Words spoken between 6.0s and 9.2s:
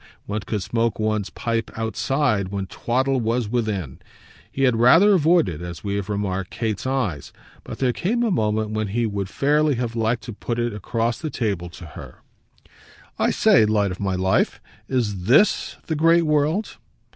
remarked, Kate's eyes, but there came a moment when he